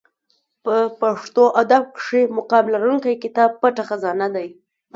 [0.63, 4.49] په پښتو ادب کښي مقام لرونکى کتاب پټه خزانه دئ.